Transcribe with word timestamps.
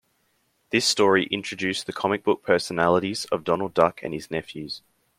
This 0.71 0.83
story 0.85 1.27
introduced 1.27 1.85
the 1.85 1.93
comic 1.93 2.23
book 2.23 2.41
personalities 2.41 3.25
of 3.25 3.43
Donald 3.43 3.75
Duck 3.75 4.01
and 4.01 4.15
his 4.15 4.31
nephews. 4.31 4.81